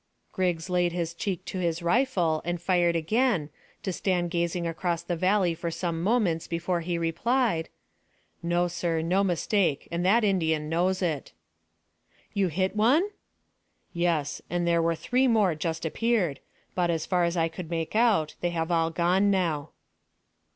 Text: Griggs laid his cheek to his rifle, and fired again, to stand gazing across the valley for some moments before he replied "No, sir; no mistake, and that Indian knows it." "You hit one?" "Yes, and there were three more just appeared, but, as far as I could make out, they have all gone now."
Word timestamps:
Griggs 0.31 0.67
laid 0.67 0.93
his 0.93 1.13
cheek 1.13 1.45
to 1.45 1.59
his 1.59 1.83
rifle, 1.83 2.41
and 2.43 2.59
fired 2.59 2.95
again, 2.95 3.51
to 3.83 3.93
stand 3.93 4.31
gazing 4.31 4.65
across 4.65 5.03
the 5.03 5.15
valley 5.15 5.53
for 5.53 5.69
some 5.69 6.01
moments 6.01 6.47
before 6.47 6.81
he 6.81 6.97
replied 6.97 7.69
"No, 8.41 8.67
sir; 8.67 9.03
no 9.03 9.23
mistake, 9.23 9.87
and 9.91 10.03
that 10.03 10.23
Indian 10.23 10.67
knows 10.69 11.03
it." 11.03 11.33
"You 12.33 12.47
hit 12.47 12.75
one?" 12.75 13.11
"Yes, 13.93 14.41
and 14.49 14.67
there 14.67 14.81
were 14.81 14.95
three 14.95 15.27
more 15.27 15.53
just 15.53 15.85
appeared, 15.85 16.39
but, 16.73 16.89
as 16.89 17.05
far 17.05 17.23
as 17.23 17.37
I 17.37 17.47
could 17.47 17.69
make 17.69 17.95
out, 17.95 18.33
they 18.41 18.49
have 18.49 18.71
all 18.71 18.89
gone 18.89 19.29
now." 19.29 19.69